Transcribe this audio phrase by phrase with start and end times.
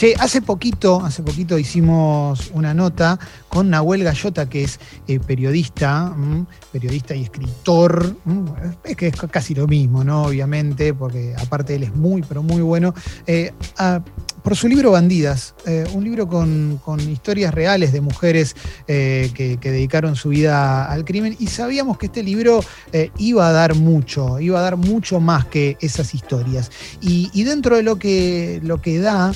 [0.00, 3.18] Che, hace poquito, hace poquito hicimos una nota
[3.50, 6.16] con Nahuel Gallota, que es eh, periodista,
[6.72, 8.16] periodista y escritor.
[8.82, 10.22] Es que es casi lo mismo, ¿no?
[10.22, 12.94] Obviamente, porque aparte él es muy, pero muy bueno.
[13.26, 13.52] Eh,
[14.42, 16.80] por su libro Bandidas, eh, un libro con,
[17.10, 18.54] historias reales de mujeres
[18.86, 22.60] que, dedicaron su vida al crimen y sabíamos que este libro
[23.18, 26.70] iba a dar mucho, iba a dar mucho más que esas historias.
[27.00, 29.32] Y, dentro de lo que, lo que da,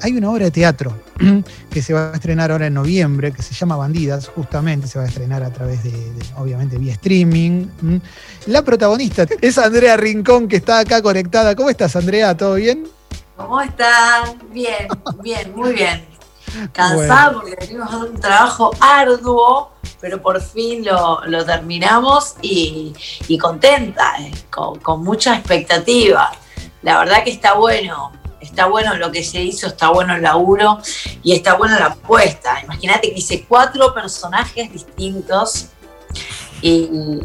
[0.00, 0.96] hay una obra de teatro
[1.70, 5.04] que se va a estrenar ahora en noviembre, que se llama Bandidas, justamente, se va
[5.04, 5.92] a estrenar a través de,
[6.36, 7.66] obviamente, vía streaming.
[8.46, 11.54] La protagonista es Andrea Rincón, que está acá conectada.
[11.54, 12.36] ¿Cómo estás, Andrea?
[12.36, 12.95] ¿Todo bien?
[13.36, 14.38] ¿Cómo están?
[14.50, 14.88] Bien,
[15.22, 16.06] bien, muy bien.
[16.72, 22.94] Cansada porque venimos a un trabajo arduo, pero por fin lo, terminamos y,
[23.38, 26.32] contenta, eh, con, con mucha expectativa.
[26.82, 28.12] La verdad que está bueno
[28.46, 30.78] está bueno lo que se hizo, está bueno el laburo
[31.22, 32.60] y está buena la apuesta.
[32.62, 35.66] Imagínate que hice cuatro personajes distintos
[36.62, 37.20] y,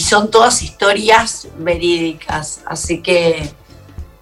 [0.00, 2.62] son todas historias verídicas.
[2.66, 3.52] Así que,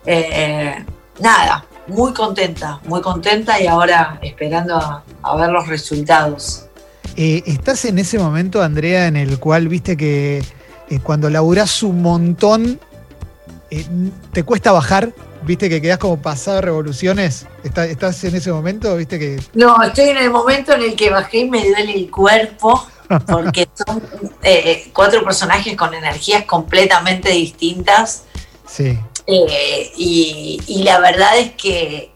[0.04, 0.84] eh,
[1.20, 4.76] nada, muy contenta, muy contenta y ahora esperando
[5.22, 6.66] a, ver los resultados.
[7.16, 10.38] Eh, ¿Estás en ese momento, Andrea, en el cual viste que
[10.88, 12.80] eh, cuando laburás un montón,
[14.32, 15.12] te cuesta bajar?
[15.42, 17.46] ¿Viste que quedás como pasado revoluciones?
[17.64, 18.94] ¿Estás en ese momento?
[18.96, 19.40] ¿Viste que.?
[19.54, 22.86] No, estoy en el momento en el que bajé y me duele el cuerpo,
[23.26, 24.02] porque son
[24.42, 28.24] eh, cuatro personajes con energías completamente distintas.
[28.66, 28.98] Sí.
[29.30, 32.12] Eh, y, la verdad es que,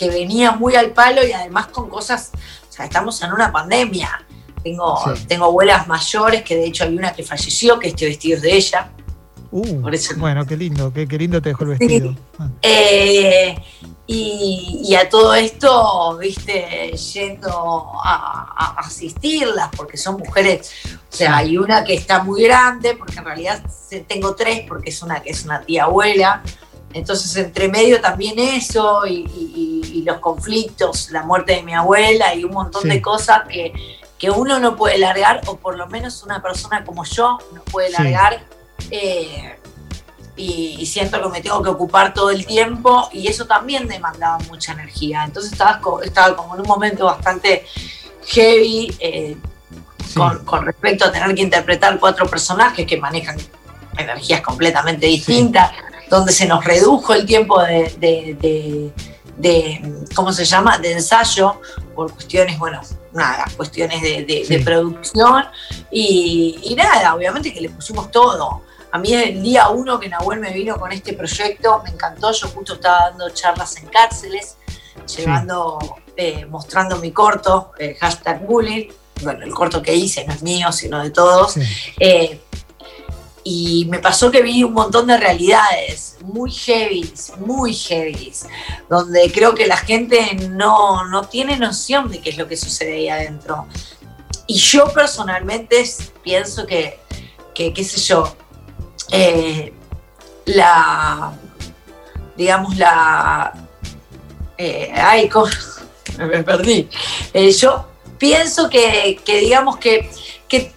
[0.00, 2.32] venía muy al palo y además con cosas.
[2.68, 4.24] O sea, estamos en una pandemia.
[4.62, 4.98] Tengo,
[5.28, 8.56] tengo abuelas mayores, que de hecho hay una que falleció, que este vestido es de
[8.56, 8.92] ella.
[9.50, 9.80] Uh,
[10.16, 12.14] bueno, qué lindo, qué, lindo te dejó el vestido.
[12.38, 12.48] Ah.
[12.62, 13.56] Eh,
[14.08, 20.70] y, a todo esto, viste, yendo a, asistirlas, porque son mujeres,
[21.10, 23.62] o sea, hay una que está muy grande, porque en realidad
[24.06, 26.42] tengo tres, porque es una que es una tía abuela.
[26.92, 32.52] Entonces, entre medio también eso y, los conflictos, la muerte de mi abuela y un
[32.52, 33.72] montón de cosas que,
[34.18, 37.90] que uno no puede largar, o por lo menos una persona como yo no puede
[37.90, 38.46] largar
[38.90, 39.58] eh,
[40.36, 44.72] y, siento que me tengo que ocupar todo el tiempo y eso también demandaba mucha
[44.72, 45.24] energía.
[45.24, 47.64] Entonces estaba, estaba como en un momento bastante
[48.26, 49.36] heavy eh,
[50.14, 53.36] con, respecto a tener que interpretar cuatro personajes que manejan
[53.96, 55.72] energías completamente distintas,
[56.10, 58.92] donde se nos redujo el tiempo de,
[60.14, 61.60] ¿cómo se llama?, de ensayo
[61.94, 62.80] por cuestiones, bueno,
[63.12, 65.44] nada, cuestiones de, producción
[65.90, 68.62] y, y, nada, obviamente que le pusimos todo.
[68.92, 72.48] A mí el día uno que Nahuel me vino con este proyecto me encantó, yo
[72.48, 74.56] justo estaba dando charlas en cárceles,
[75.16, 75.78] llevando,
[76.16, 78.88] eh, mostrando mi corto, eh, hashtag bullying,
[79.22, 81.56] bueno, el corto que hice no es mío, sino de todos.
[81.98, 82.40] Eh,
[83.48, 88.32] y me pasó que vi un montón de realidades muy heavy, muy heavy,
[88.90, 92.94] donde creo que la gente no, no tiene noción de qué es lo que sucede
[92.94, 93.66] ahí adentro.
[94.48, 95.84] Y yo personalmente
[96.24, 96.98] pienso que,
[97.54, 98.36] que qué sé yo,
[99.10, 99.72] eh,
[100.46, 101.32] la,
[102.36, 103.52] digamos, la,
[104.58, 105.30] eh, ay,
[106.18, 106.88] me perdí.
[107.32, 110.10] Eh, yo pienso que, digamos, que,
[110.48, 110.72] que,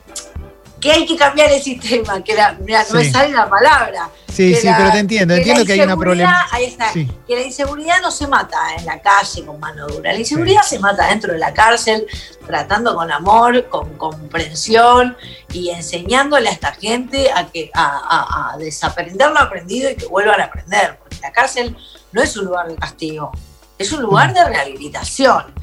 [0.92, 4.92] hay que cambiar el sistema, que la, no me sale la palabra, Sí, sí, pero
[4.92, 6.48] te entiendo, entiendo que hay una problema.
[6.52, 10.20] Ahí está, que la inseguridad no se mata en la calle con mano dura, la
[10.20, 12.06] inseguridad se mata dentro de la cárcel,
[12.46, 15.18] tratando con amor, con comprensión
[15.52, 20.46] y enseñándole a esta gente a, que, a, desaprender lo aprendido y que vuelvan a
[20.46, 21.76] aprender, porque la cárcel
[22.12, 23.32] no es un lugar de castigo,
[23.78, 24.34] es un lugar mm.
[24.34, 25.54] de rehabilitación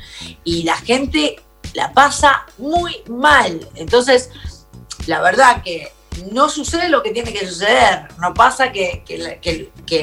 [0.44, 1.36] y la gente
[1.74, 3.68] la pasa muy mal.
[3.74, 4.30] Entonces,
[5.06, 5.92] la verdad que
[6.32, 8.08] no sucede lo que tiene que suceder.
[8.18, 9.02] No pasa que,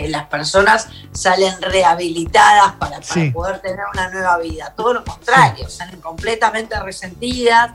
[0.10, 3.00] las personas salen rehabilitadas para,
[3.32, 4.74] poder tener una nueva vida.
[4.76, 7.72] Todo lo contrario, salen completamente resentidas.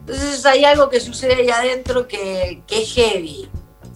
[0.00, 3.48] Entonces hay algo que sucede ahí adentro que, es heavy.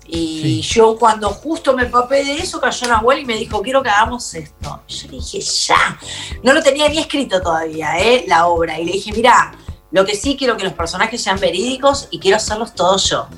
[0.08, 3.88] Y yo cuando justo me papé de eso, cayó Nahuel y me dijo, quiero que
[3.88, 4.82] hagamos esto.
[4.86, 5.98] yo le dije, ya.
[6.44, 8.24] No lo tenía ni escrito todavía, ¿eh?
[8.28, 8.78] la obra.
[8.78, 9.52] Y le dije, mira,
[9.96, 13.28] lo que sí quiero que los personajes sean verídicos y quiero hacerlos todos yo.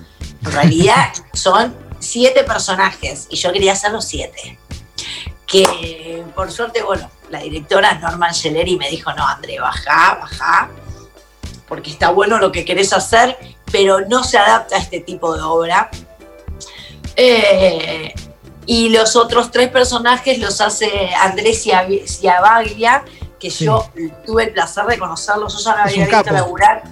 [0.45, 4.59] En realidad son siete personajes y yo quería hacer los siete.
[5.47, 10.69] Que por suerte, bueno, la directora Norman Scheleri me dijo, no, André, baja, baja,
[11.69, 13.39] porque está bueno lo que querés hacer,
[13.71, 15.91] pero no se adapta a este tipo de obra.
[17.15, 18.13] Eh,
[18.67, 20.91] Y los otros tres personajes los hace
[21.23, 21.67] Andrés
[22.05, 23.03] Ciabaglia,
[23.39, 23.91] que yo
[24.27, 26.83] tuve el placer de conocerlo, yo ya lo había visto laburar.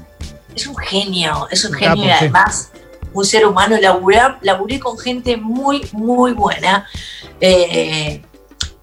[0.55, 2.71] Es un genio, es un, genio y además
[3.13, 3.77] un ser humano.
[3.81, 6.87] Laburé, laburé con gente muy, muy buena.
[7.41, 8.23] Eh,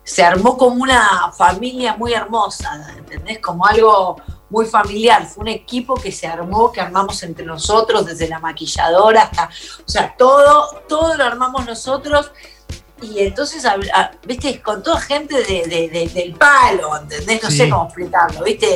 [0.04, 3.40] se armó como una familia muy hermosa, ¿entendés?
[3.40, 4.18] Como algo
[4.50, 5.26] muy familiar.
[5.26, 9.90] Fue un equipo que se armó, que armamos entre nosotros, desde la maquilladora hasta, o
[9.90, 12.32] sea, todo, todo lo armamos nosotros.
[13.04, 13.64] Y entonces,
[14.26, 17.44] viste, con toda gente del palo, ¿entendés?
[17.44, 18.68] No sé cómo explicarlo, viste,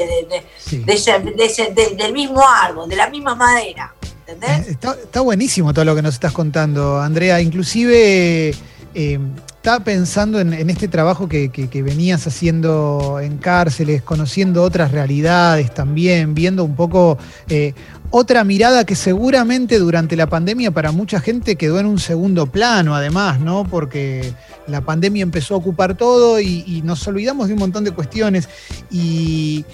[2.00, 3.94] del mismo árbol, de la misma madera,
[4.28, 4.68] ¿entendés?
[4.68, 7.40] Está, está buenísimo todo lo que nos estás contando, Andrea.
[7.42, 8.54] Inclusive
[8.94, 9.20] eh,
[9.58, 11.50] estaba pensando en, este trabajo que,
[11.84, 17.18] venías haciendo en cárceles, conociendo otras realidades también, viendo un poco
[17.50, 17.74] eh,
[18.10, 22.96] otra mirada que seguramente durante la pandemia para mucha gente quedó en un segundo plano,
[22.96, 23.66] además, ¿no?
[23.70, 24.34] Porque
[24.68, 28.48] la pandemia empezó a ocupar todo y, nos olvidamos de un montón de cuestiones.
[28.90, 29.66] Y,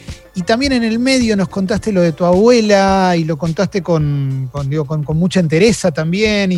[0.48, 5.18] también en el medio nos contaste lo de tu abuela y lo contaste con, con,
[5.18, 6.52] mucha entereza también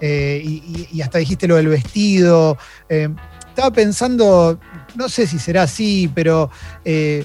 [0.00, 2.58] eh, y, hasta dijiste lo del vestido.
[2.88, 3.08] Eh,
[3.48, 4.58] estaba pensando,
[4.96, 6.50] no sé si será así, pero...
[6.84, 7.24] Eh,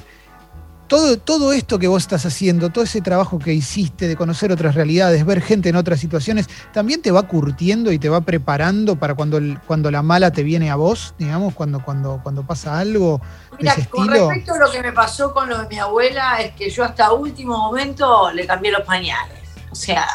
[0.90, 4.74] todo, todo esto que vos estás haciendo, todo ese trabajo que hiciste de conocer otras
[4.74, 9.14] realidades, ver gente en otras situaciones, también te va curtiendo y te va preparando para
[9.14, 13.22] cuando, cuando la mala te viene a vos, digamos, cuando, cuando, cuando pasa algo
[13.60, 16.70] Mira, Con respecto a lo que me pasó con lo de mi abuela, es que
[16.70, 19.38] yo hasta último momento le cambié los pañales.
[19.70, 20.08] O sea,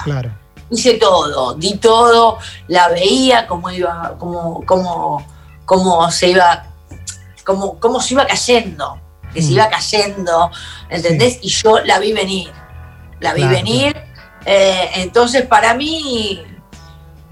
[0.70, 2.38] hice todo, di todo,
[2.68, 5.26] la veía cómo iba, cómo, cómo,
[5.64, 6.66] cómo se iba,
[7.44, 9.00] cómo, cómo se iba cayendo
[9.34, 9.54] que se mm.
[9.54, 10.50] iba cayendo,
[10.88, 11.40] ¿entendés?
[11.42, 12.50] Y yo la vi venir,
[13.20, 13.96] la vi venir.
[14.46, 16.42] Eh, entonces, para mí,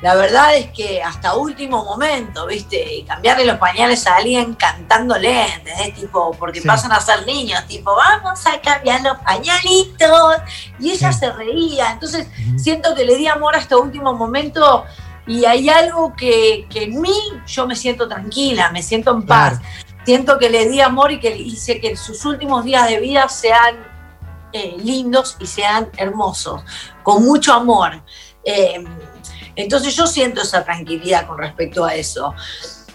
[0.03, 3.05] la verdad es que hasta último momento, ¿viste?
[3.07, 5.95] cambiarle los pañales a alguien cantándole, ¿entendés?
[5.95, 10.39] Tipo, porque pasan a ser niños, tipo, vamos a cambiar los pañalitos.
[10.81, 11.93] Y ella se reía.
[11.93, 12.27] Entonces,
[12.57, 14.85] siento que le di amor hasta último momento.
[15.25, 17.15] Y hay algo que, en mí
[17.47, 19.61] yo me siento tranquila, me siento en paz
[20.05, 23.77] siento que le di amor y que hice que sus últimos días de vida sean
[24.53, 26.61] eh, lindos y sean hermosos,
[27.05, 28.03] con mucho amor.
[28.45, 28.85] Eh,
[29.57, 32.35] entonces yo siento esa tranquilidad con respecto a eso.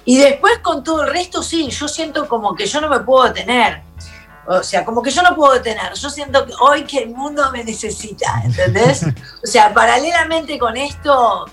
[0.05, 3.25] Y después con todo el resto, sí, yo siento como que yo no me puedo
[3.25, 3.81] detener.
[4.47, 5.93] O sea, como que yo no puedo detener.
[5.93, 9.03] Yo siento que hoy que el mundo me necesita, ¿entendés?
[9.43, 11.45] O sea, paralelamente con esto,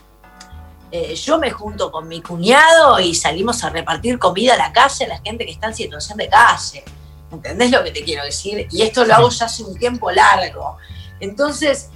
[0.93, 5.07] eh, yo me junto con mi cuñado y salimos a repartir comida a la calle
[5.07, 6.85] a la gente que está en situación de calle.
[7.33, 8.69] ¿Entendés lo que te quiero decir?
[8.71, 10.77] Y esto lo hago ya hace un tiempo largo.
[11.19, 11.91] Entonces,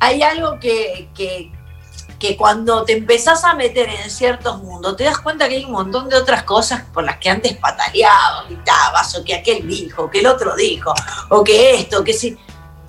[0.00, 1.52] hay algo que, que,
[2.36, 6.08] cuando te empezás a meter en ciertos mundos, te das cuenta que hay un montón
[6.08, 10.26] de otras cosas por las que antes pataleabas, gritabas, o que aquel dijo, que el
[10.26, 10.92] otro dijo,
[11.30, 12.36] o que esto, que si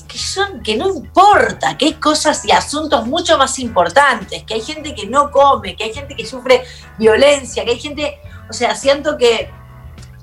[0.08, 4.62] que, son, que no importa, que hay cosas y asuntos mucho más importantes, que hay
[4.62, 6.64] gente que no come, que hay gente que sufre
[6.98, 8.20] violencia, que hay gente,
[8.50, 9.50] o sea, siento que,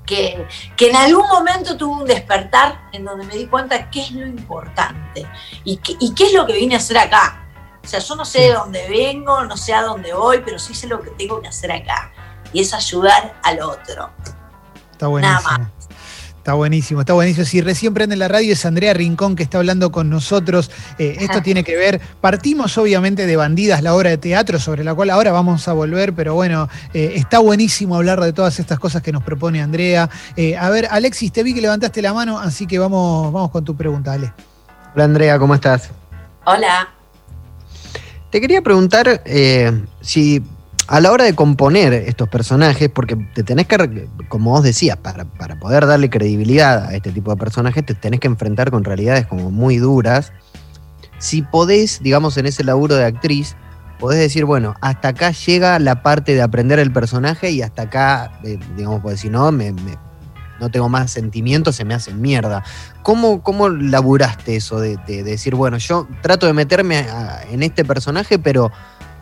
[0.05, 0.45] que,
[0.79, 5.25] en algún momento tuve un despertar en donde me di cuenta qué es lo importante
[5.63, 7.48] y, y qué es lo que vine a hacer acá.
[7.83, 10.73] O sea, yo no sé de dónde vengo, no sé a dónde voy, pero sí
[10.73, 12.11] sé lo que tengo que hacer acá.
[12.53, 14.09] Y es ayudar al otro.
[14.91, 15.41] Está buenísimo.
[15.41, 15.79] Nada más.
[16.39, 17.45] Está buenísimo, está buenísimo.
[17.45, 20.71] Si recién prende la radio es Andrea Rincón que está hablando con nosotros.
[20.97, 24.95] Eh, esto tiene que ver, partimos obviamente de Bandidas, la obra de teatro sobre la
[24.95, 29.03] cual ahora vamos a volver, pero bueno, eh, está buenísimo hablar de todas estas cosas
[29.03, 30.09] que nos propone Andrea.
[30.37, 33.65] Eh, a ver, Alexis, te vi que levantaste la mano, así que vamos, vamos con
[33.65, 34.33] tu pregunta, Ale.
[34.95, 35.91] Hola Andrea, ¿cómo estás?
[36.45, 36.98] Hola.
[38.31, 39.23] Te quería preguntar
[40.01, 40.43] si
[40.89, 45.25] a la hora de componer estos personajes, porque te tenés que, como vos decías, para,
[45.59, 49.51] poder darle credibilidad a este tipo de personajes, te tenés que enfrentar con realidades como
[49.51, 50.33] muy duras.
[51.19, 53.55] Si podés, digamos, en ese laburo de actriz,
[53.99, 58.39] podés decir, bueno, hasta acá llega la parte de aprender el personaje y hasta acá,
[58.43, 59.75] eh, digamos, pues si no, me,
[60.59, 62.63] no tengo más sentimientos, se me hace mierda.
[63.03, 67.05] ¿Cómo, cómo laburaste eso de, decir, bueno, yo trato de meterme
[67.51, 68.71] en este personaje, pero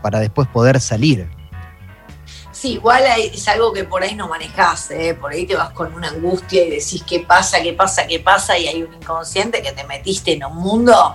[0.02, 1.30] para después poder salir?
[2.52, 5.14] Sí, igual es algo que por ahí no manejás, ¿eh?
[5.14, 8.58] por ahí te vas con una angustia y decís qué pasa, qué pasa, qué pasa,
[8.58, 11.14] y hay un inconsciente que te metiste en un mundo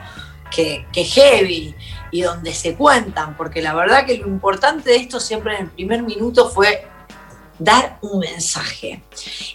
[0.55, 1.75] que, que heavy
[2.13, 5.71] y donde se cuentan, porque la verdad que lo importante de esto siempre en el
[5.71, 6.87] primer minuto fue
[7.65, 9.03] dar un mensaje.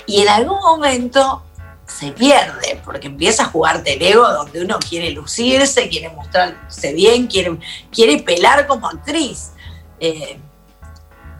[0.05, 1.43] Y en algún momento
[1.85, 7.27] se pierde, porque empieza a jugarte el ego donde uno quiere lucirse, quiere mostrarse bien,
[7.27, 7.57] quiere,
[7.91, 9.51] quiere pelar como actriz.
[9.99, 10.39] Eh,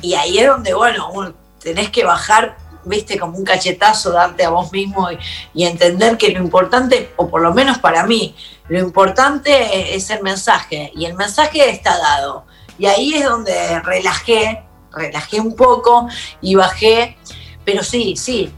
[0.01, 2.55] Y ahí es donde, bueno, tenés que bajar,
[2.85, 5.09] viste, como un cachetazo, darte a vos mismo
[5.53, 8.35] y, entender que lo importante, o por lo menos para mí,
[8.69, 10.91] lo importante es el mensaje.
[10.95, 12.45] Y el mensaje está dado.
[12.77, 16.07] Y ahí es donde relajé, relajé un poco
[16.41, 17.17] y bajé.
[17.65, 18.51] Pero sí, sí,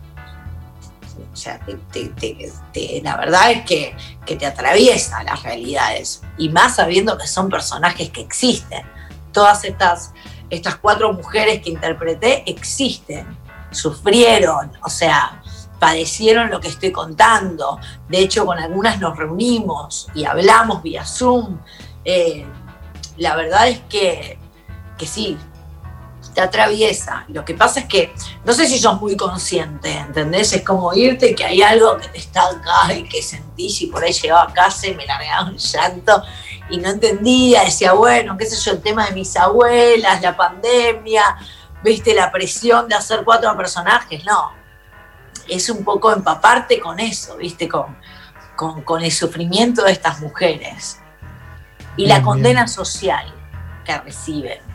[1.34, 1.60] o sea,
[3.04, 3.96] la verdad es que,
[4.26, 6.22] que, te atraviesa las realidades.
[6.38, 8.84] Y más sabiendo que son personajes que existen.
[9.32, 10.14] Todas estas
[10.50, 13.26] estas cuatro mujeres que interpreté existen,
[13.72, 15.42] sufrieron, o sea,
[15.80, 17.80] padecieron lo que estoy contando.
[18.08, 21.60] De hecho, con algunas nos reunimos y hablamos vía Zoom.
[22.04, 22.46] Eh,
[23.18, 24.40] la verdad es que,
[24.98, 25.38] que sí,
[26.40, 27.26] te atraviesa.
[27.28, 28.14] Lo que pasa es que
[28.46, 30.54] no sé si sos muy consciente, ¿entendés?
[30.54, 34.04] Es como irte que hay algo que te está acá y que sentís y por
[34.04, 36.24] ahí llegaba a casa y me largaba un llanto
[36.70, 41.24] y no entendía, decía, bueno, qué sé yo, el tema de mis abuelas, la pandemia,
[41.84, 44.54] viste, la presión de hacer cuatro personajes, no.
[45.48, 47.98] Es un poco empaparte con eso, viste, con,
[48.86, 51.02] con, el sufrimiento de estas mujeres
[51.98, 53.34] y la condena social
[53.84, 54.69] que reciben.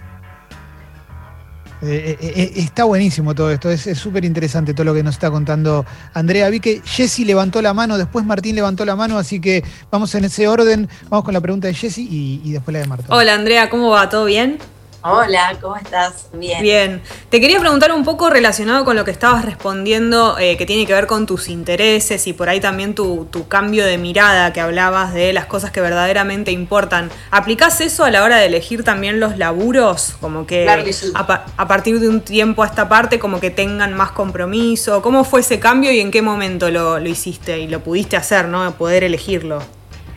[1.86, 5.30] Eh, eh, eh, está buenísimo todo esto, es súper interesante todo lo que nos está
[5.30, 6.48] contando Andrea.
[6.48, 10.24] Vi que Jessy levantó la mano, después Martín levantó la mano, así que vamos en
[10.24, 10.88] ese orden.
[11.08, 13.06] Vamos con la pregunta de Jessy y, y después la de Martín.
[13.10, 14.08] Hola Andrea, ¿cómo va?
[14.08, 14.58] ¿Todo bien?
[15.06, 16.28] Hola, ¿cómo estás?
[16.32, 16.62] Bien.
[16.62, 17.02] Bien.
[17.28, 20.94] Te quería preguntar un poco relacionado con lo que estabas respondiendo, eh, que tiene que
[20.94, 25.34] ver con tus intereses y por ahí también tu, cambio de mirada que hablabas de
[25.34, 27.10] las cosas que verdaderamente importan.
[27.30, 30.14] ¿Aplicás eso a la hora de elegir también los laburos?
[30.22, 30.66] Como que,
[31.14, 35.02] a, partir de un tiempo a esta parte, como que tengan más compromiso.
[35.02, 38.48] ¿Cómo fue ese cambio y en qué momento lo, lo hiciste y lo pudiste hacer,
[38.48, 38.72] ¿no?
[38.76, 39.62] Poder elegirlo.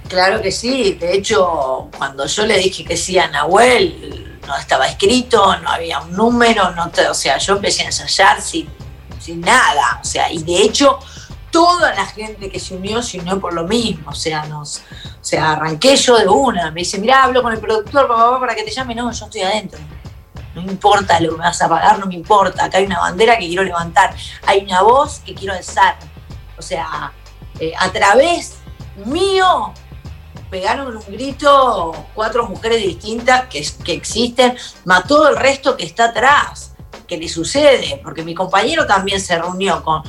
[0.08, 0.94] Claro que sí.
[0.94, 6.00] De hecho, cuando yo le dije que sí a Nahuel, no estaba escrito, no había
[6.00, 8.68] un número, no o sea, yo empecé a ensayar sin,
[9.20, 11.00] sin nada, o sea, y de hecho
[11.52, 15.24] toda la gente que se unió se unió por lo mismo, o sea, nos, o
[15.24, 18.64] sea, arranqué yo de una, me dice, mira, hablo con el productor papá, para que
[18.64, 19.80] te llame, no, yo estoy adentro.
[20.56, 22.66] No importa lo que me vas a pagar, no me importa.
[22.66, 25.98] Acá hay una bandera que quiero levantar, hay una voz que quiero alzar.
[26.58, 27.14] O sea,
[27.60, 28.56] eh, a través
[29.06, 29.72] mío
[30.50, 36.06] pegaron un grito cuatro mujeres distintas que, que existen, más todo el resto que está
[36.06, 36.74] atrás,
[37.08, 40.04] que le sucede, porque mi compañero también se reunió con,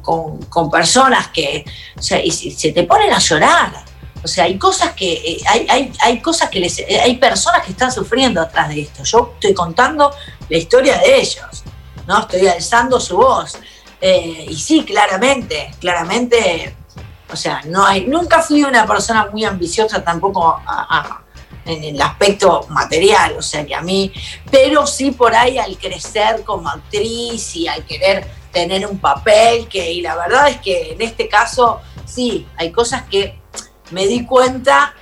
[0.00, 1.64] con, personas que,
[1.96, 3.84] o sea, y se te ponen a llorar.
[4.22, 7.70] O sea, hay cosas que, eh, hay, hay, cosas que les, eh, hay personas que
[7.70, 9.04] están sufriendo atrás de esto.
[9.04, 10.10] Yo estoy contando
[10.48, 11.62] la historia de ellos,
[12.06, 12.20] ¿no?
[12.20, 13.58] Estoy alzando su voz.
[14.00, 16.76] Eh, y sí, claramente, claramente
[17.30, 20.60] o sea, no hay, nunca fui una persona muy ambiciosa tampoco
[21.64, 24.12] en el aspecto material, o sea que a mí,
[24.50, 29.92] pero sí por ahí al crecer como actriz y al querer tener un papel, que,
[29.92, 33.38] y la verdad es que en este caso sí, hay cosas que
[33.90, 34.94] me di cuenta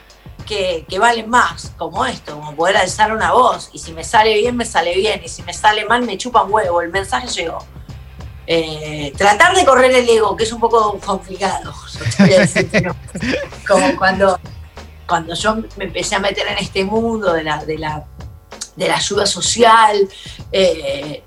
[0.44, 4.34] que, que, valen más, como esto, como poder alzar una voz, y si me sale
[4.34, 7.58] bien, me sale bien, y si me sale mal, me chupa huevo, el mensaje llegó.
[8.46, 11.74] Eh, tratar de correr el ego, que es un poco complicado,
[13.66, 14.38] como cuando,
[15.06, 18.04] cuando yo me empecé a meter en este mundo de la, de la,
[18.76, 20.08] de la ayuda social,
[20.52, 21.24] eh,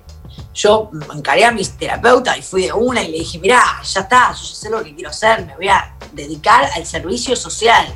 [0.54, 4.32] yo encaré a mis terapeutas y fui de una y le dije, mira, ya está,
[4.32, 7.86] yo ya sé lo que quiero hacer, me voy a dedicar al servicio social.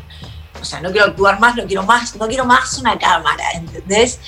[0.61, 4.19] O sea, no quiero actuar más, no quiero más, no quiero más una cámara, ¿entendés?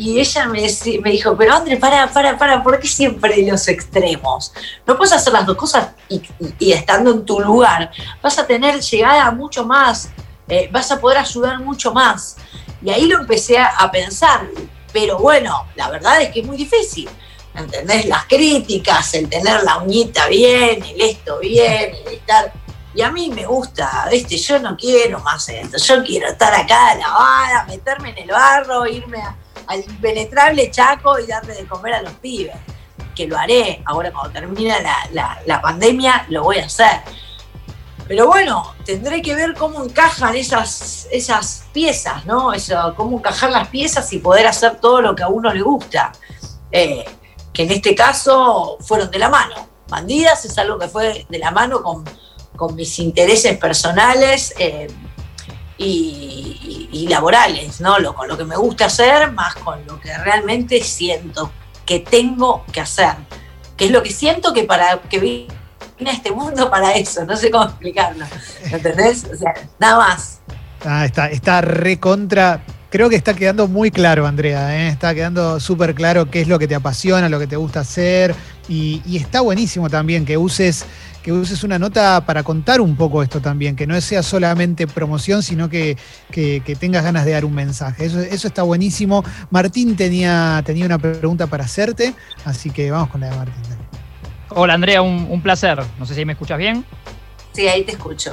[0.00, 0.66] Y ella me,
[1.02, 4.50] me dijo, pero André, para, para, para, ¿por qué siempre los extremos?
[4.86, 7.90] No puedes hacer las dos cosas y, estando en tu lugar
[8.22, 10.08] vas a tener llegada mucho más,
[10.48, 12.38] eh, vas a poder ayudar mucho más.
[12.82, 14.48] Y ahí lo empecé a, pensar,
[14.90, 17.06] pero bueno, la verdad es que es muy difícil.
[17.54, 18.06] ¿Entendés?
[18.06, 22.50] Las críticas, el tener la uñita bien, el esto bien, el estar.
[22.94, 24.38] Y a mí me gusta, ¿viste?
[24.38, 25.76] Yo no quiero más esto.
[25.76, 29.36] Yo quiero estar acá lavada, meterme en el barro, irme a,
[29.70, 32.56] al impenetrable Chaco y darle de comer a los pibes.
[33.14, 33.82] Que lo haré.
[33.86, 34.74] Ahora cuando termine
[35.12, 37.02] la, pandemia lo voy a hacer.
[38.08, 42.52] Pero bueno, tendré que ver cómo encajan esas, esas piezas, ¿no?
[42.52, 46.10] Eso, cómo encajar las piezas y poder hacer todo lo que a uno le gusta.
[46.72, 47.04] Eh,
[47.52, 49.54] que en este caso fueron de la mano.
[49.86, 52.04] Bandidas es algo que fue de la mano con,
[52.74, 54.52] mis intereses personales.
[54.58, 54.88] Eh,
[55.82, 57.98] y, laborales, ¿no?
[57.98, 61.50] Lo, con lo que me gusta hacer, más con lo que realmente siento
[61.84, 63.14] que tengo que hacer.
[63.76, 67.36] Que es lo que siento que para que vine a este mundo para eso, no
[67.36, 68.26] sé cómo explicarlo.
[68.70, 69.24] ¿Entendés?
[69.24, 70.40] O sea, nada más.
[70.84, 74.76] Ah, está, está recontra creo que está quedando muy claro, Andrea.
[74.76, 74.88] ¿eh?
[74.88, 78.34] Está quedando súper claro qué es lo que te apasiona, lo que te gusta hacer.
[78.68, 80.84] Y, y está buenísimo también que uses
[81.22, 85.42] que uses una nota para contar un poco esto también, que no sea solamente promoción,
[85.42, 85.96] sino que,
[86.30, 88.06] que, que tengas ganas de dar un mensaje.
[88.06, 89.24] Eso, eso, está buenísimo.
[89.50, 93.54] Martín tenía, tenía una pregunta para hacerte, así que vamos con la de Martín.
[94.50, 95.80] Hola Andrea, un, un placer.
[95.98, 96.84] No sé si me escuchas bien.
[97.52, 98.32] Sí, ahí te escucho.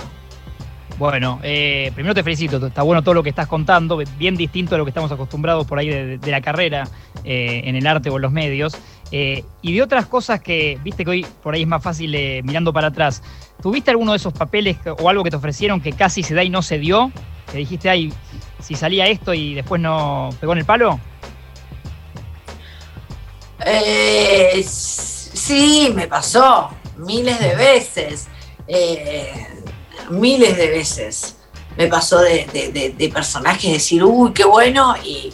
[0.98, 4.80] Bueno, eh, primero te felicito, está bueno todo lo que estás contando, bien distinto a
[4.80, 6.88] lo que estamos acostumbrados por ahí de, la carrera
[7.24, 8.76] eh, en el arte o en los medios.
[9.12, 12.12] Eh, y de otras cosas que, viste que hoy por ahí es más fácil
[12.44, 13.22] mirando para atrás,
[13.62, 16.50] ¿tuviste alguno de esos papeles o algo que te ofrecieron que casi se da y
[16.50, 17.12] no se dio?
[17.52, 18.12] Que dijiste, ay,
[18.60, 21.00] si salía esto y después no pegó en el palo?
[24.66, 28.28] Sí, me pasó miles de veces.
[30.10, 31.38] Miles de veces
[31.78, 35.32] me pasó de, de, de, de, personajes decir, uy, qué bueno, y,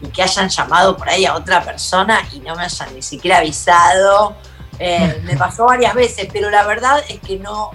[0.00, 3.38] y, que hayan llamado por ahí a otra persona y no me hayan ni siquiera
[3.38, 4.36] avisado.
[4.78, 7.72] Eh, me pasó varias veces, pero la verdad es que no,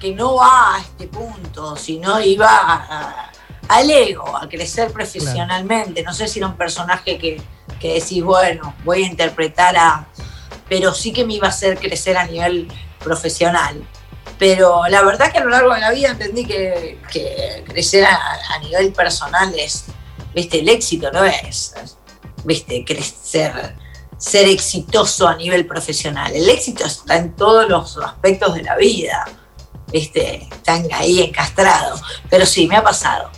[0.00, 3.30] que no va a este punto, sino iba a, a,
[3.68, 6.02] al ego, a crecer profesionalmente.
[6.02, 6.10] Claro.
[6.10, 7.40] No sé si era un personaje que,
[7.78, 10.06] que decís, bueno, voy a interpretar a...
[10.68, 13.84] Pero sí que me iba a hacer crecer a nivel profesional
[14.40, 18.58] pero la verdad que a lo largo de la vida entendí que, que crecer a,
[18.62, 19.84] nivel personal es,
[20.34, 21.74] viste, el éxito no es,
[22.44, 23.76] viste, crecer,
[24.16, 26.34] ser exitoso a nivel profesional.
[26.34, 29.28] El éxito está en todos los aspectos de la vida,
[29.92, 32.00] viste, están ahí encastrados.
[32.30, 33.30] Pero sí, me ha pasado.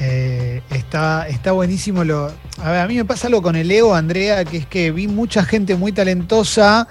[0.00, 2.32] Eh, está, está buenísimo lo.
[2.62, 5.06] A ver, a mí me pasa algo con el ego, Andrea, que es que vi
[5.06, 6.88] mucha gente muy talentosa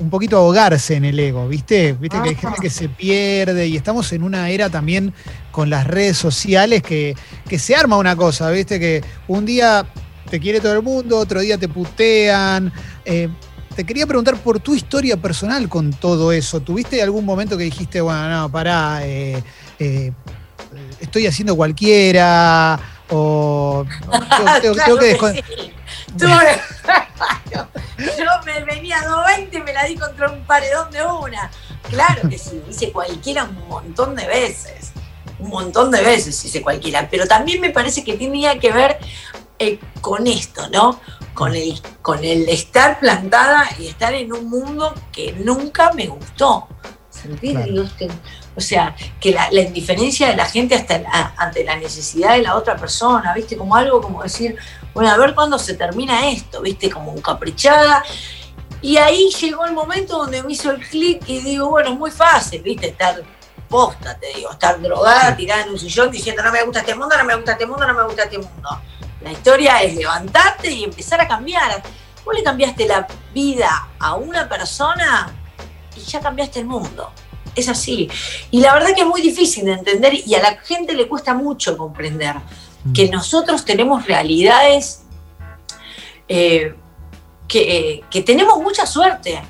[0.00, 1.92] un poquito ahogarse en el ego, ¿viste?
[1.92, 5.12] Viste que hay gente que se pierde y estamos en una era también
[5.50, 7.16] con las redes sociales que,
[7.48, 8.78] que se arma una cosa, ¿viste?
[8.78, 9.86] Que un día
[10.30, 12.72] te quiere todo el mundo, otro día te putean.
[13.04, 13.28] Eh,
[13.74, 16.60] te quería preguntar por tu historia personal con todo eso.
[16.60, 19.42] ¿Tuviste algún momento que dijiste, bueno, no, pará, eh,
[19.78, 20.12] eh,
[21.00, 22.78] estoy haciendo cualquiera?
[23.10, 23.86] O
[24.60, 25.72] tengo, tengo, tengo que, que sí.
[27.98, 31.50] Yo me venía a 220 y me la di contra un paredón de una.
[31.88, 34.92] Claro que sí, hice cualquiera un montón de veces.
[35.38, 37.08] Un montón de veces hice cualquiera.
[37.10, 38.98] Pero también me parece que tenía que ver
[39.58, 41.00] eh, con esto, ¿no?
[41.34, 46.68] Con el, con el estar plantada y estar en un mundo que nunca me gustó.
[47.10, 47.56] ¿Sentir?
[47.56, 47.84] Claro.
[48.54, 52.42] O sea, que la, la, indiferencia de la gente hasta la, ante la necesidad de
[52.42, 53.56] la otra persona, ¿viste?
[53.56, 54.56] Como algo como decir,
[54.98, 56.90] bueno, a ver cuándo se termina esto, ¿viste?
[56.90, 58.02] Como un caprichada.
[58.82, 62.10] Y ahí llegó el momento donde me hizo el clic y digo, bueno, es muy
[62.10, 62.88] fácil, ¿viste?
[62.88, 63.22] Estar
[63.68, 67.16] posta, te digo, estar drogada, tirada en un sillón diciendo, no me gusta este mundo,
[67.16, 68.82] no me gusta este mundo, no me gusta este mundo.
[69.20, 71.80] La historia es levantarte y empezar a cambiar.
[72.24, 75.32] Vos le cambiaste la vida a una persona
[75.94, 77.12] y ya cambiaste el mundo
[77.54, 78.08] es así.
[78.50, 81.34] Y la verdad que es muy difícil de entender y a la gente le cuesta
[81.34, 82.36] mucho comprender.
[82.94, 85.02] Que nosotros tenemos realidades
[86.28, 86.74] eh,
[87.46, 89.42] que, que, tenemos mucha suerte.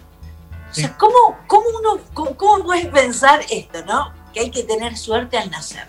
[0.70, 4.12] O sea, ¿cómo, cómo uno cómo, cómo puedes pensar esto, no?
[4.32, 5.88] Que hay que tener suerte al nacer.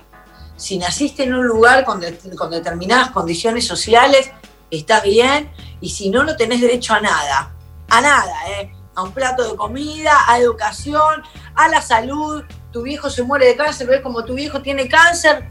[0.55, 4.31] Si naciste en un lugar con, de, con determinadas condiciones sociales,
[4.71, 7.53] estás bien, y si no, no tenés derecho a nada.
[7.89, 8.71] A nada, ¿eh?
[8.95, 11.23] a un plato de comida, a educación,
[11.55, 12.43] a la salud.
[12.71, 15.49] Tu viejo se muere de cáncer, ves como tu viejo tiene cáncer,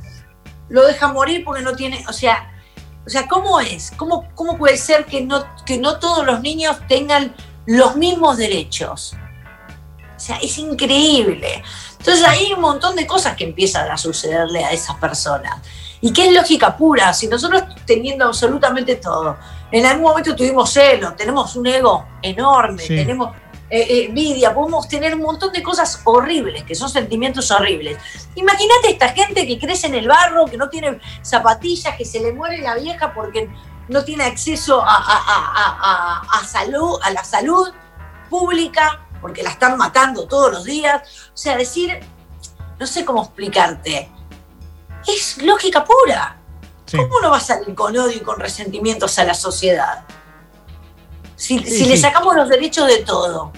[0.69, 2.53] lo deja morir porque no tiene, o sea,
[3.07, 3.93] o sea, ¿cómo es?
[3.97, 9.17] ¿Cómo, cómo puede ser que no, que no todos los niños tengan los mismos derechos?
[10.15, 11.63] O sea, es increíble.
[11.99, 15.57] Entonces hay un montón de cosas que empiezan a sucederle a esas personas.
[16.01, 19.37] Y que es lógica pura, si nosotros teniendo absolutamente todo,
[19.73, 22.89] en algún momento tuvimos celos, tenemos un ego enorme, sí.
[22.89, 23.35] tenemos
[23.71, 27.99] eh, envidia, podemos tener un montón de cosas horribles, que son sentimientos horribles.
[28.35, 32.33] Imagínate esta gente que crece en el barro, que no tiene zapatillas, que se le
[32.33, 33.51] muere la vieja porque
[33.89, 37.73] no tiene acceso a, a, a, a salud, a la salud
[38.29, 41.03] pública, porque la están matando todos los días.
[41.33, 42.01] O sea, decir,
[42.79, 44.11] no sé cómo explicarte,
[45.07, 46.37] es lógica pura.
[46.87, 46.97] Sí.
[46.97, 50.05] ¿Cómo no va a salir con odio y con resentimientos a la sociedad?
[51.39, 51.89] Si, sí, si sí.
[51.89, 53.53] le sacamos los derechos de todo.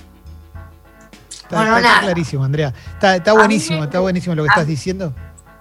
[1.30, 2.74] Está, bueno, está, está clarísimo, Andrea.
[2.92, 5.14] Está, está buenísimo, está buenísimo lo que estás diciendo.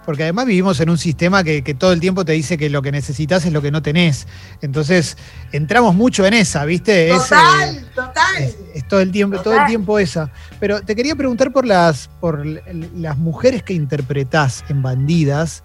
[0.06, 2.82] Porque además vivimos en un sistema que, que, todo el tiempo te dice que lo
[2.82, 4.28] que necesitas es lo que no tenés.
[4.62, 5.18] Entonces,
[5.52, 7.10] entramos mucho en esa, ¿viste?
[7.10, 8.36] Total, es, total.
[8.38, 9.54] Es, es, todo el tiempo, total.
[9.54, 10.32] todo el tiempo esa.
[10.60, 15.64] Pero te quería preguntar por las, por las mujeres que interpretás en bandidas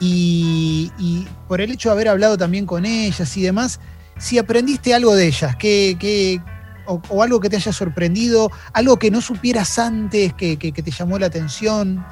[0.00, 3.78] y, y por el hecho de haber hablado también con ellas y demás,
[4.18, 6.40] si aprendiste algo de ellas, que,
[6.86, 10.90] o, algo que te haya sorprendido, algo que no supieras antes, que, que- que te
[10.90, 12.04] llamó la atención.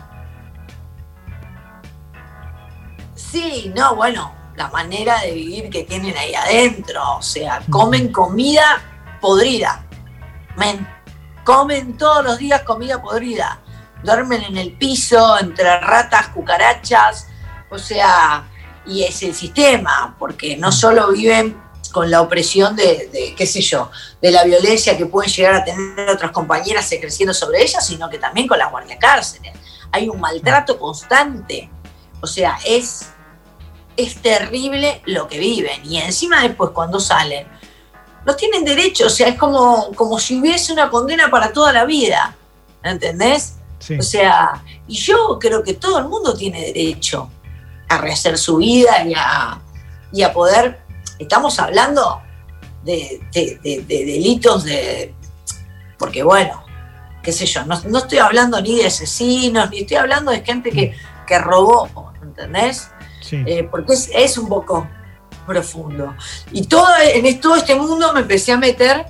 [3.15, 7.01] Sí, no, bueno, la manera de vivir que tienen ahí adentro.
[7.19, 8.81] O sea, comen comida
[9.21, 9.85] podrida.
[10.57, 10.87] Men,
[11.45, 13.61] comen todos los días comida podrida.
[14.03, 17.29] Duermen en el piso, entre ratas, cucarachas.
[17.71, 18.45] O sea,
[18.87, 21.57] y es el sistema, porque no solo viven
[21.93, 25.65] con la opresión de, de, qué sé yo, de la violencia que pueden llegar a
[25.65, 29.53] tener otras compañeras creciendo sobre ellas, sino que también con las guardiacárceles.
[29.93, 31.71] Hay un maltrato constante.
[32.21, 33.09] O sea, es,
[33.97, 35.85] es terrible lo que viven.
[35.85, 37.47] Y encima después cuando salen,
[38.25, 39.07] no tienen derecho.
[39.07, 42.37] O sea, es como, como si hubiese una condena para toda la vida.
[42.83, 43.57] ¿Entendés?
[43.79, 43.99] Sí.
[43.99, 47.31] O sea, y yo creo que todo el mundo tiene derecho
[47.89, 49.61] a rehacer su vida y a,
[50.13, 50.81] y a poder.
[51.21, 52.21] Estamos hablando
[52.83, 55.15] de, de- de- de delitos de.
[55.99, 56.65] Porque bueno,
[57.23, 60.71] qué sé yo, no, no estoy hablando ni de asesinos, ni estoy hablando de gente
[60.71, 61.89] que, que robó,
[62.23, 62.91] ¿entendés?
[63.21, 63.37] Sí.
[63.47, 64.89] Eh, porque es, es un poco
[65.47, 66.15] profundo.
[66.53, 69.07] Y todo, en todo este mundo me empecé a meter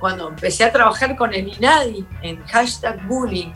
[0.00, 3.52] cuando empecé a trabajar con el INADI en hashtag bullying.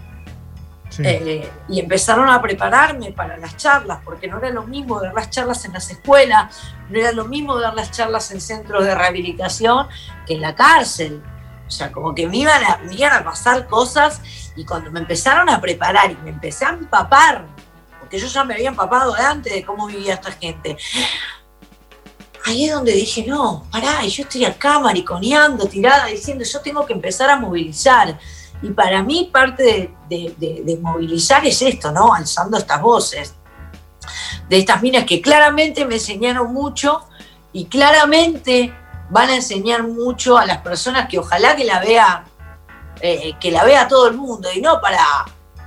[1.00, 5.30] Eh, y empezaron a prepararme para las charlas, porque no era lo mismo dar las
[5.30, 9.86] charlas en las escuelas, no era lo mismo dar las charlas en centros de rehabilitación
[10.26, 11.22] que en la cárcel.
[11.66, 14.22] O sea, como que me iban a, me iban a pasar cosas
[14.56, 17.44] y cuando me empezaron a preparar y me empecé a empapar,
[18.00, 20.76] porque yo ya me había empapado de antes de cómo vivía esta gente,
[22.46, 26.94] ahí es donde dije, no, pará, yo estoy acá mariconeando, tirada, diciendo, yo tengo que
[26.94, 28.18] empezar a movilizar.
[28.62, 29.62] Y para mí parte
[30.08, 32.12] de, de- de- movilizar es esto, ¿no?
[32.14, 33.34] Alzando estas voces
[34.48, 37.02] de estas minas que claramente me enseñaron mucho
[37.52, 38.74] y claramente
[39.10, 42.24] van a enseñar mucho a las personas que ojalá que la vea,
[43.00, 45.04] eh, que la vea todo el mundo y no para,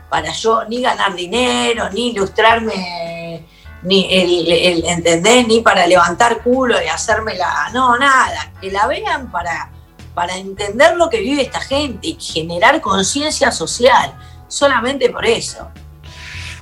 [0.10, 3.48] para yo ni ganar dinero, ni ilustrarme,
[3.84, 5.48] ni el, el- ¿entendés?
[5.48, 7.70] Ni para levantar culo y hacerme la.
[7.74, 8.52] No, nada.
[8.60, 9.72] Que la vean para,
[10.14, 14.14] para entender lo que vive esta gente y generar conciencia social.
[14.48, 15.70] Solamente por eso.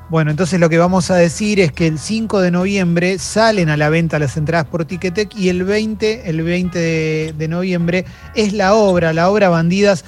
[0.09, 3.77] Bueno, entonces lo que vamos a decir es que el 5 de noviembre salen a
[3.77, 8.53] la venta las entradas por Ticketek y el 20, el 20 de, de noviembre es
[8.53, 10.03] la obra, la obra Bandidas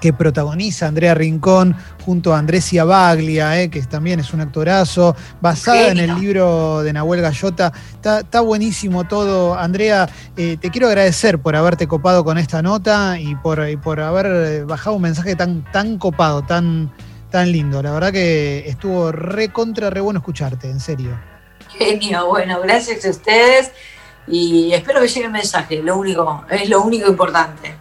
[0.00, 5.88] que protagoniza Andrea Rincón junto a Andresia Baglia, eh, que también es un actorazo, basada
[5.88, 7.72] en el libro de Nahuel Gallota.
[7.92, 9.56] Está, está buenísimo todo.
[9.56, 14.00] Andrea, eh, te quiero agradecer por haberte copado con esta nota y por, y por
[14.00, 16.92] haber eh, bajado un mensaje tan, tan copado, tan,
[17.30, 17.82] tan lindo.
[17.82, 21.18] La verdad que estuvo re contra, re bueno escucharte, en serio.
[21.78, 23.70] Genio, bueno, gracias a ustedes
[24.26, 27.70] y espero que llegue el mensaje, lo único, es lo único importante.
[27.70, 27.76] Va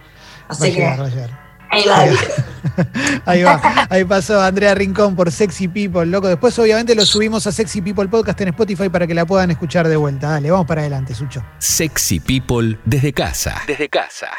[0.50, 1.49] Así que llegar, va
[1.88, 2.06] va.
[3.26, 6.28] Ahí va, ahí pasó Andrea Rincón por Sexy People, loco.
[6.28, 9.88] Después, obviamente, lo subimos a Sexy People Podcast en Spotify para que la puedan escuchar
[9.88, 10.30] de vuelta.
[10.30, 11.44] Dale, vamos para adelante, Sucho.
[11.58, 13.62] Sexy People desde casa.
[13.68, 14.30] Desde casa.